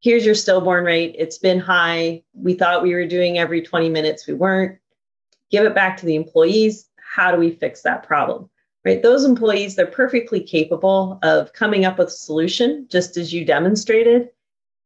[0.00, 1.14] here's your stillborn rate.
[1.16, 2.24] It's been high.
[2.34, 4.26] We thought we were doing every 20 minutes.
[4.26, 4.76] We weren't.
[5.52, 6.88] Give it back to the employees.
[6.96, 8.50] How do we fix that problem?
[8.84, 9.00] Right?
[9.00, 14.30] Those employees, they're perfectly capable of coming up with a solution, just as you demonstrated.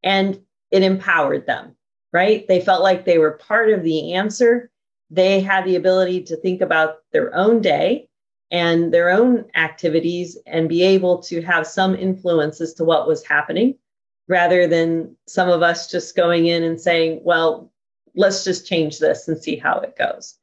[0.03, 1.75] And it empowered them,
[2.13, 2.47] right?
[2.47, 4.69] They felt like they were part of the answer.
[5.09, 8.06] They had the ability to think about their own day
[8.51, 13.23] and their own activities and be able to have some influence as to what was
[13.23, 13.75] happening
[14.27, 17.71] rather than some of us just going in and saying, well,
[18.15, 20.35] let's just change this and see how it goes.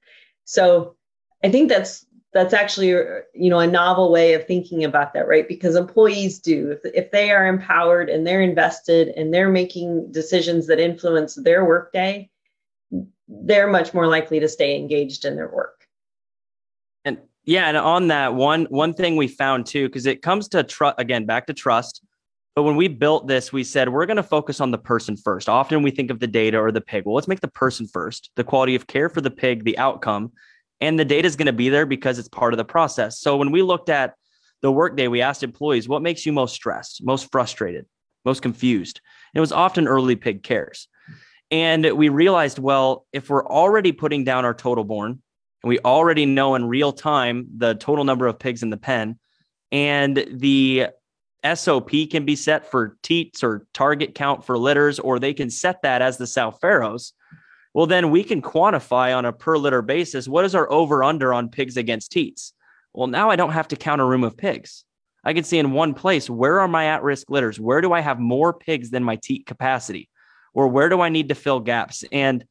[0.44, 0.96] So
[1.42, 5.46] I think that's that's actually you know a novel way of thinking about that right?
[5.46, 6.72] Because employees do.
[6.72, 11.64] If, if they are empowered and they're invested and they're making decisions that influence their
[11.64, 12.30] workday
[13.28, 15.83] they're much more likely to stay engaged in their work
[17.44, 20.96] yeah, and on that one one thing we found too, because it comes to trust
[20.98, 22.04] again, back to trust.
[22.54, 25.48] But when we built this, we said we're going to focus on the person first.
[25.48, 27.04] Often we think of the data or the pig.
[27.04, 30.30] Well, let's make the person first, the quality of care for the pig, the outcome,
[30.80, 33.18] and the data is going to be there because it's part of the process.
[33.18, 34.14] So when we looked at
[34.62, 37.86] the workday, we asked employees, what makes you most stressed, most frustrated,
[38.24, 39.00] most confused?
[39.34, 40.86] It was often early pig cares.
[41.50, 45.22] And we realized, well, if we're already putting down our total born,
[45.64, 49.18] and we already know in real time the total number of pigs in the pen
[49.72, 50.88] and the
[51.54, 55.82] SOP can be set for teats or target count for litters, or they can set
[55.82, 57.12] that as the Sow farrows.
[57.74, 61.34] Well, then we can quantify on a per litter basis what is our over under
[61.34, 62.52] on pigs against teats.
[62.92, 64.84] Well, now I don't have to count a room of pigs.
[65.24, 67.58] I can see in one place where are my at risk litters?
[67.58, 70.08] Where do I have more pigs than my teat capacity?
[70.52, 72.04] Or where do I need to fill gaps?
[72.12, 72.44] And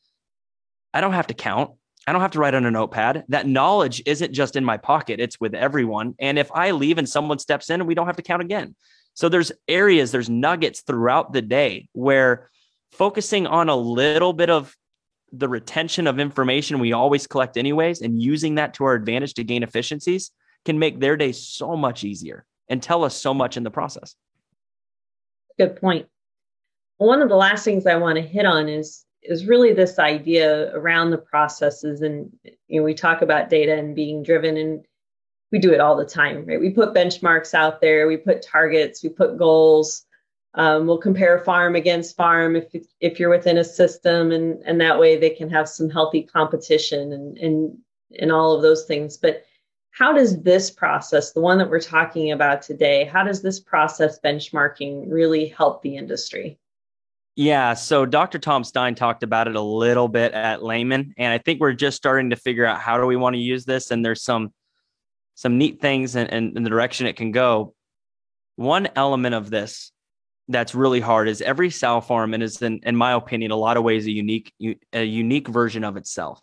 [0.93, 1.71] I don't have to count.
[2.05, 3.23] I don't have to write on a notepad.
[3.29, 6.15] That knowledge isn't just in my pocket, it's with everyone.
[6.19, 8.75] And if I leave and someone steps in, we don't have to count again.
[9.13, 12.49] So there's areas, there's nuggets throughout the day where
[12.91, 14.75] focusing on a little bit of
[15.31, 19.43] the retention of information we always collect anyways and using that to our advantage to
[19.43, 20.31] gain efficiencies
[20.65, 24.15] can make their day so much easier and tell us so much in the process.
[25.57, 26.07] Good point.
[26.97, 30.75] One of the last things I want to hit on is is really this idea
[30.75, 32.31] around the processes and
[32.67, 34.85] you know we talk about data and being driven and
[35.51, 36.59] we do it all the time right?
[36.59, 40.05] We put benchmarks out there we put targets we put goals.
[40.55, 42.65] Um, we'll compare farm against farm if
[42.99, 47.11] if you're within a system and and that way they can have some healthy competition
[47.11, 47.77] and and
[48.19, 49.17] and all of those things.
[49.17, 49.43] But
[49.93, 54.19] how does this process the one that we're talking about today how does this process
[54.19, 56.59] benchmarking really help the industry
[57.35, 57.73] yeah.
[57.73, 58.39] So Dr.
[58.39, 61.97] Tom Stein talked about it a little bit at Leman, and I think we're just
[61.97, 63.91] starting to figure out how do we want to use this.
[63.91, 64.53] And there's some
[65.35, 67.73] some neat things and in, in, in the direction it can go.
[68.55, 69.91] One element of this
[70.47, 73.77] that's really hard is every sow farm and is in, in my opinion, a lot
[73.77, 74.53] of ways a unique
[74.91, 76.41] a unique version of itself.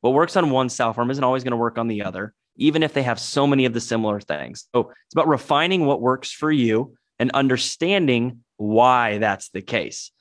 [0.00, 2.82] What works on one sow farm isn't always going to work on the other, even
[2.82, 4.66] if they have so many of the similar things.
[4.74, 10.12] So it's about refining what works for you and understanding why that's the case.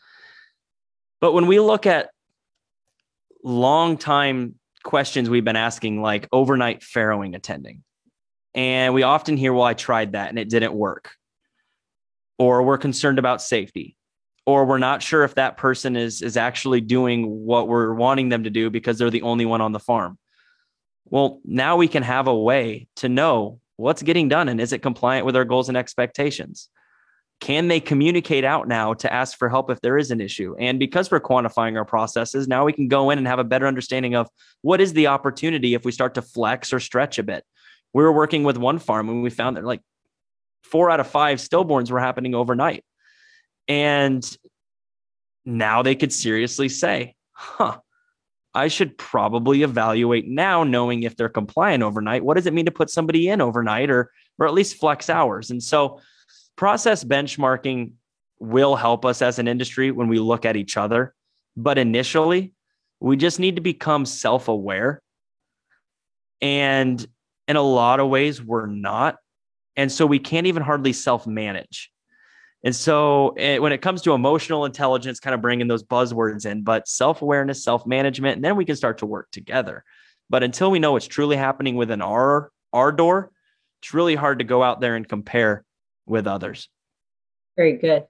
[1.21, 2.09] But when we look at
[3.43, 7.83] long time questions we've been asking, like overnight farrowing attending,
[8.55, 11.11] and we often hear, well, I tried that and it didn't work.
[12.37, 13.95] or we're concerned about safety
[14.45, 18.45] or we're not sure if that person is is actually doing what we're wanting them
[18.45, 20.17] to do because they're the only one on the farm
[21.05, 24.81] well now we can have a way to know what's getting done and is it
[24.81, 26.69] compliant with our goals and expectations
[27.39, 30.77] can they communicate out now to ask for help if there is an issue and
[30.77, 34.15] because we're quantifying our processes now we can go in and have a better understanding
[34.15, 34.27] of
[34.61, 37.43] what is the opportunity if we start to flex or stretch a bit
[37.93, 39.81] we were working with one farm and we found that like
[40.63, 42.83] four out of five stillborns were happening overnight.
[43.67, 44.25] And
[45.45, 47.79] now they could seriously say, huh,
[48.53, 52.23] I should probably evaluate now, knowing if they're compliant overnight.
[52.23, 55.51] What does it mean to put somebody in overnight or, or at least flex hours?
[55.51, 56.01] And so
[56.59, 57.93] process benchmarking
[58.37, 61.15] will help us as an industry when we look at each other.
[61.55, 62.51] But initially,
[62.99, 65.01] we just need to become self aware.
[66.41, 67.07] And
[67.47, 69.15] in a lot of ways, we're not.
[69.77, 71.93] And so we can't even hardly self manage.
[72.65, 76.45] And so it, eh, when it comes to emotional intelligence, kind of bringing those buzzwords
[76.45, 79.85] in, but self awareness, self management, and then we can start to work together.
[80.29, 83.31] But until we know what's truly happening within our our door,
[83.81, 85.63] it's really hard to go out there and compare
[86.09, 86.67] with others.
[87.55, 88.05] Very good.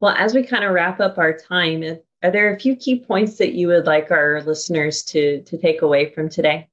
[0.00, 1.82] Well, as we kind of wrap up our time,
[2.22, 5.82] are there a few key points that you would like our listeners to to take
[5.82, 6.68] away from today?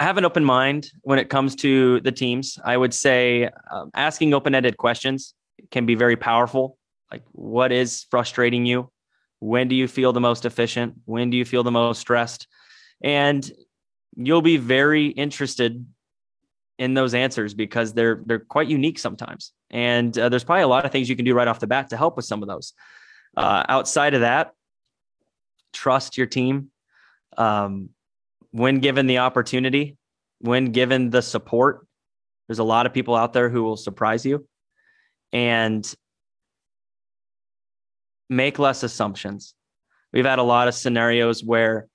[0.00, 2.58] I have an open mind when it comes to the teams.
[2.64, 5.34] I would say um, asking open ended questions
[5.70, 6.78] can be very powerful.
[7.12, 8.90] Like, what is frustrating you?
[9.40, 10.94] When do you feel the most efficient?
[11.04, 12.46] When do you feel the most stressed?
[13.02, 13.50] And
[14.16, 15.84] you'll be very interested
[16.80, 19.52] in those answers because they're they're quite unique sometimes.
[19.70, 21.90] And uh, there's probably a lot of things you can do right off the bat
[21.90, 22.72] to help with some of those.
[23.36, 24.52] Uh, outside of that,
[25.74, 26.70] trust your team.
[27.36, 27.90] Um,
[28.50, 29.98] when given the opportunity,
[30.40, 31.86] when given the support,
[32.48, 34.48] there's a lot of people out there who will surprise you
[35.32, 35.94] and
[38.30, 39.54] make less assumptions.
[40.14, 41.88] We've had a lot of scenarios where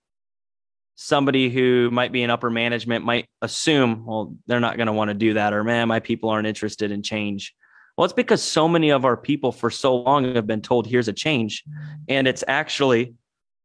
[0.95, 5.09] somebody who might be in upper management might assume, well, they're not going to want
[5.09, 7.53] to do that, or man, my people aren't interested in change.
[7.97, 11.07] Well, it's because so many of our people for so long have been told, here's
[11.07, 11.63] a change.
[12.09, 13.13] And it's actually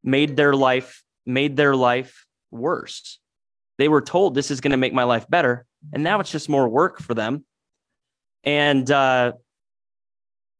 [0.05, 3.19] made their life, made their life worse.
[3.79, 6.51] They were told this is going to make my life better, and now it's just
[6.51, 7.47] more work for them,
[8.45, 9.33] and uh,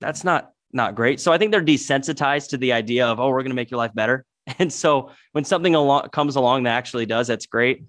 [0.01, 1.21] that's not not great.
[1.21, 3.77] So I think they're desensitized to the idea of oh, we're going to make your
[3.77, 4.25] life better.
[4.60, 7.84] And so when something along comes along that actually does, that's great.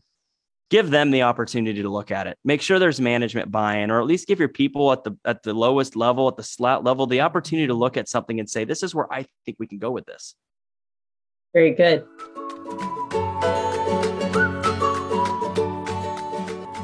[0.68, 2.38] Give them the opportunity to look at it.
[2.44, 5.54] Make sure there's management buy-in, or at least give your people at the at the
[5.54, 8.82] lowest level, at the slat level, the opportunity to look at something and say, "This
[8.82, 10.34] is where I think we can go with this."
[11.54, 12.04] Very good.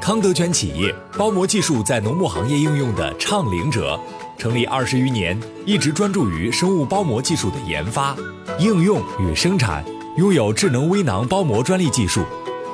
[0.00, 3.98] 康德全企业包膜技术在农牧行业应用的倡领者，
[4.37, 8.15] 成立二十余年，一直专注于生物包膜技术的研发、
[8.59, 9.83] 应用与生产，
[10.17, 12.23] 拥有智能微囊包膜专利技术，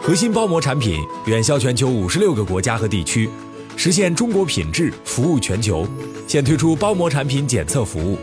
[0.02, 3.30] 核心包膜产品远销全球五十六个国家和地区，
[3.78, 5.88] 实现中国品质服务全球。
[6.28, 8.17] 现推出包膜产品检测服务、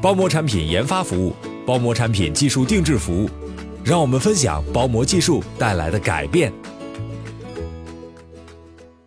[0.00, 1.34] 包膜产品研发服务、
[1.66, 3.28] 包膜产品技术定制服务，
[3.84, 6.52] 让我们分享包膜技术带来的改变。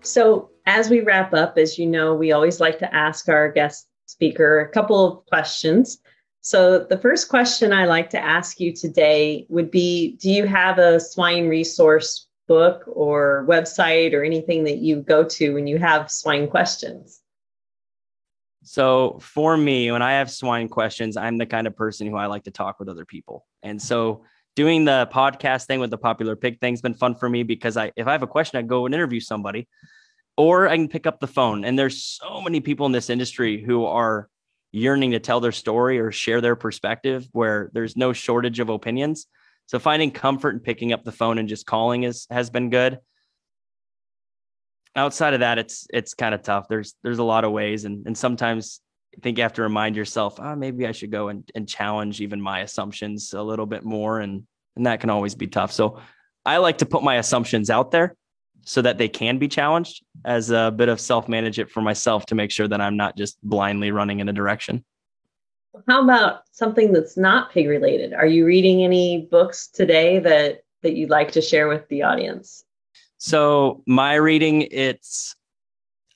[0.02, 3.88] So, as we wrap up, as you know, we always like to ask our guest
[4.06, 6.00] speaker a couple of questions.
[6.42, 10.78] So, the first question I like to ask you today would be Do you have
[10.78, 16.12] a swine resource book or website or anything that you go to when you have
[16.12, 17.22] swine questions?
[18.64, 22.26] So, for me, when I have swine questions, I'm the kind of person who I
[22.26, 23.46] like to talk with other people.
[23.64, 24.24] And so,
[24.58, 27.94] doing the podcast thing with the popular pig thing's been fun for me because I
[27.96, 29.68] if I have a question, I go and interview somebody
[30.38, 31.66] or I can pick up the phone.
[31.66, 34.30] And there's so many people in this industry who are
[34.72, 39.26] yearning to tell their story or share their perspective where there's no shortage of opinions.
[39.66, 43.00] So finding comfort in picking up the phone and just calling is has been good.
[44.96, 46.68] Outside of that, it's it's kind of tough.
[46.70, 48.80] There's there's a lot of ways, and and sometimes
[49.16, 52.22] I think you have to remind yourself, oh, maybe I should go and, and challenge
[52.22, 54.44] even my assumptions a little bit more, and
[54.76, 55.72] and that can always be tough.
[55.72, 56.00] So
[56.46, 58.16] I like to put my assumptions out there
[58.68, 62.26] so that they can be challenged as a bit of self manage it for myself
[62.26, 64.84] to make sure that I'm not just blindly running in a direction.
[65.88, 68.14] How about something that's not pig related?
[68.14, 72.66] Are you reading any books today that that you'd like to share with the audience?
[73.20, 75.36] So my reading, it's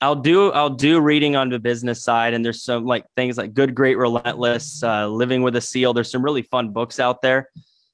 [0.02, 3.54] I'll do I'll do reading on the business side, and there's some like things like
[3.54, 5.94] Good, Great, Relentless, uh, Living with a Seal.
[5.94, 7.48] There's some really fun books out there.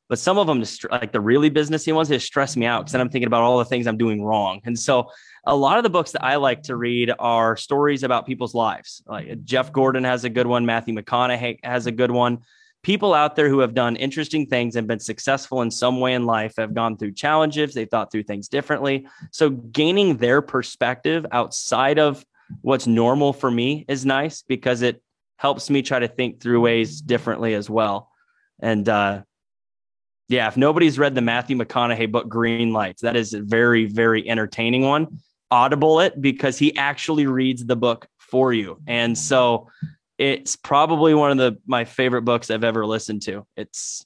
[0.08, 3.00] But some of them, like the really businessy ones, they stress me out because then
[3.00, 4.60] I'm thinking about all the things I'm doing wrong.
[4.64, 5.10] And so
[5.44, 9.02] a lot of the books that I like to read are stories about people's lives.
[9.06, 12.38] Like Jeff Gordon has a good one, Matthew McConaughey has a good one.
[12.82, 16.24] People out there who have done interesting things and been successful in some way in
[16.24, 19.06] life have gone through challenges, they've thought through things differently.
[19.30, 22.24] So gaining their perspective outside of
[22.62, 25.02] what's normal for me is nice because it
[25.36, 28.10] helps me try to think through ways differently as well.
[28.60, 29.22] And uh,
[30.28, 34.28] yeah, if nobody's read the Matthew McConaughey book Green Lights, that is a very, very
[34.28, 35.20] entertaining one.
[35.50, 38.78] Audible it because he actually reads the book for you.
[38.86, 39.68] And so
[40.18, 43.46] it's probably one of the my favorite books I've ever listened to.
[43.56, 44.04] It's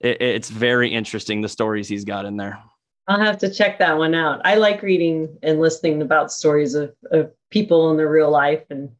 [0.00, 2.62] it, it's very interesting the stories he's got in there.
[3.08, 4.42] I'll have to check that one out.
[4.44, 8.90] I like reading and listening about stories of, of people in their real life and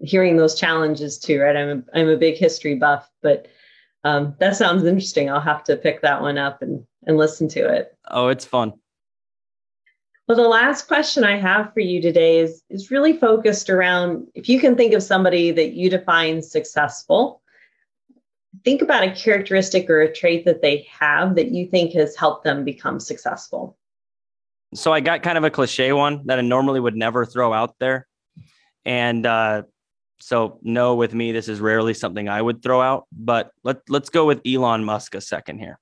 [0.00, 1.56] hearing those challenges too, right?
[1.56, 3.48] I'm a, I'm a big history buff, but
[4.04, 5.30] um, that sounds interesting.
[5.30, 7.96] I'll have to pick that one up and, and listen to it.
[8.10, 8.72] Oh, it's fun.
[10.28, 14.48] Well, the last question I have for you today is, is really focused around if
[14.48, 17.42] you can think of somebody that you define successful,
[18.64, 22.44] think about a characteristic or a trait that they have that you think has helped
[22.44, 23.76] them become successful.
[24.74, 27.74] So I got kind of a cliche one that I normally would never throw out
[27.78, 28.06] there.
[28.84, 29.62] And uh,
[30.22, 34.08] so no, with me, this is rarely something I would throw out, but let, let's
[34.08, 35.78] go with Elon Musk a second here.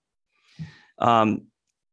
[0.99, 1.47] Um,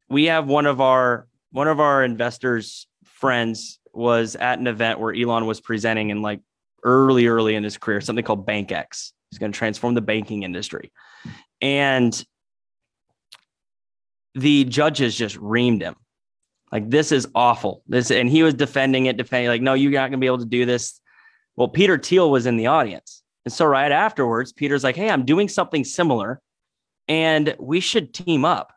[0.10, 5.14] we have one of our one of our investors friends was at an event where
[5.14, 6.42] Elon was presenting in like
[6.84, 9.12] early, early in his career, something called BankX.
[9.32, 10.92] He's going to transform the banking industry.
[11.62, 12.24] And
[14.36, 15.96] the judges just reamed him.
[16.72, 17.82] Like, this is awful.
[17.88, 20.40] This, and he was defending it, defending, like, no, you're not going to be able
[20.40, 21.00] to do this.
[21.58, 23.24] Well, Peter Thiel was in the audience.
[23.44, 26.40] And so right afterwards, Peter's like, hey, I'm doing something similar
[27.08, 28.72] and we should team up.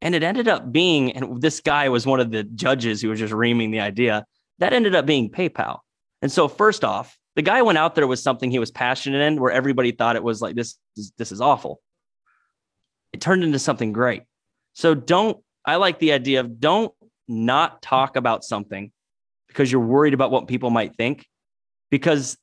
[0.00, 3.18] And it ended up being, and this guy was one of the judges who was
[3.18, 4.24] just reaming the idea,
[4.58, 5.80] that ended up being PayPal.
[6.22, 9.40] And so, first off, the guy went out there with something he was passionate in
[9.40, 11.80] where everybody thought it was like, this, is, this is awful.
[13.12, 14.22] It turned into something great.
[14.72, 16.92] So, don't, I like the idea of don't
[17.26, 18.92] not talk about something
[19.48, 21.26] because you're worried about what people might think,
[21.90, 22.36] because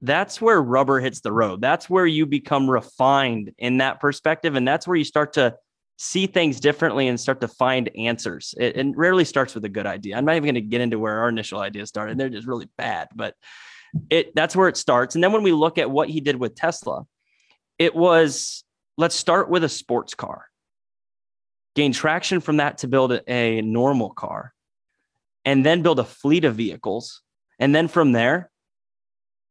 [0.00, 1.60] that's where rubber hits the road.
[1.60, 4.54] That's where you become refined in that perspective.
[4.54, 5.56] And that's where you start to
[5.96, 8.54] see things differently and start to find answers.
[8.58, 10.16] It, it rarely starts with a good idea.
[10.16, 12.16] I'm not even going to get into where our initial ideas started.
[12.16, 13.34] They're just really bad, but
[14.10, 15.14] it that's where it starts.
[15.14, 17.04] And then when we look at what he did with Tesla,
[17.78, 18.62] it was
[18.96, 20.46] let's start with a sports car.
[21.74, 24.52] Gain traction from that to build a, a normal car
[25.44, 27.22] and then build a fleet of vehicles.
[27.58, 28.50] And then from there,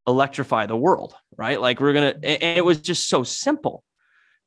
[0.08, 1.60] electrify the world, right?
[1.60, 3.84] Like we're going to, and it was just so simple.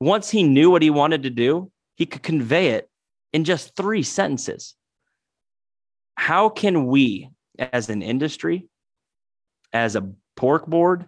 [0.00, 2.88] Once he knew what he wanted to do, he could convey it
[3.32, 4.74] in just three sentences.
[6.16, 8.68] How can we, as an industry,
[9.72, 11.06] as a pork board,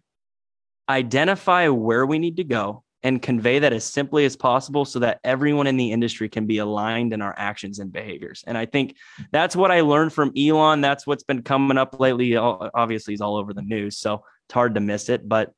[0.88, 5.18] identify where we need to go and convey that as simply as possible so that
[5.24, 8.44] everyone in the industry can be aligned in our actions and behaviors.
[8.46, 8.96] And I think
[9.32, 10.82] that's what I learned from Elon.
[10.82, 12.36] That's what's been coming up lately.
[12.36, 14.22] Obviously, he's all over the news, so
[14.52, 15.26] it's hard to miss it.
[15.26, 15.54] But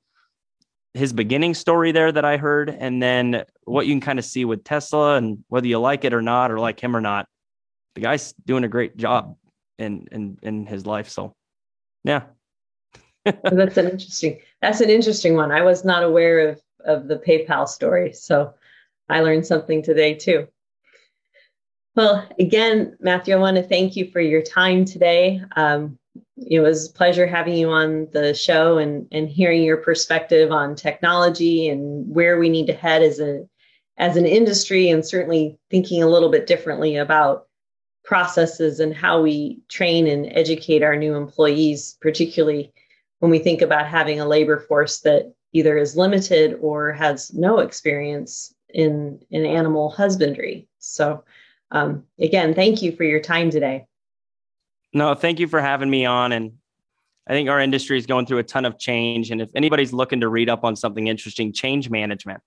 [0.95, 4.45] his beginning story there that I heard, and then what you can kind of see
[4.45, 7.27] with Tesla and whether you like it or not, or like him or not,
[7.97, 9.37] the guy's doing a great job
[9.81, 11.09] in in in his life.
[11.09, 11.35] So,
[12.05, 12.23] yeah.
[13.25, 14.39] that's an interesting.
[14.63, 15.51] That's an interesting one.
[15.51, 18.55] I was not aware of of the PayPal story, so
[19.09, 20.47] I learned something today too.
[21.97, 25.43] Well, again, Matthew, I want to thank you for your time today.
[25.57, 25.99] Um,
[26.37, 30.75] it was a pleasure having you on the show and, and hearing your perspective on
[30.75, 33.45] technology and where we need to head as a
[33.97, 37.47] as an industry and certainly thinking a little bit differently about
[38.05, 42.73] processes and how we train and educate our new employees, particularly
[43.21, 47.61] when we think about having a labor force that either is limited or has no
[47.61, 50.69] experience in, in animal husbandry.
[50.79, 51.25] So,
[51.71, 53.87] um, again, thank you for your time today.
[54.95, 56.31] No, thank you for having me on.
[56.31, 56.53] And
[57.27, 59.33] I think our industry is going through a ton of change.
[59.33, 62.41] And if anybody's looking to read up on something interesting, change management.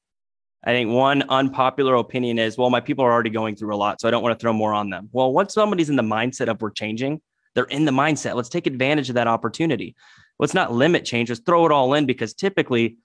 [0.66, 4.02] I think one unpopular opinion is, well, my people are already going through a lot,
[4.02, 5.10] so I don't want to throw more on them.
[5.12, 7.22] Well, once somebody's in the mindset of we're changing,
[7.54, 8.36] they're in the mindset.
[8.36, 9.96] Let's take advantage of that opportunity.
[10.40, 12.98] Let's not limit change, let's throw it all in because typically,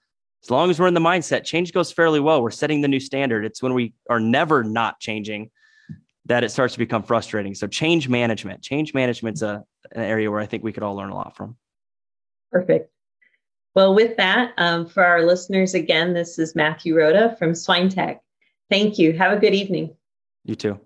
[0.43, 2.41] as long as we're in the mindset, change goes fairly well.
[2.41, 3.45] We're setting the new standard.
[3.45, 5.49] It's when we are never not changing
[6.25, 7.53] that it starts to become frustrating.
[7.53, 11.09] So change management, change management's a, an area where I think we could all learn
[11.09, 11.57] a lot from.
[12.51, 12.89] Perfect.
[13.75, 18.19] Well, with that, um, for our listeners, again, this is Matthew Rooda from SwineTech.
[18.69, 19.13] Thank you.
[19.13, 19.95] Have a good evening.
[20.45, 20.79] You too.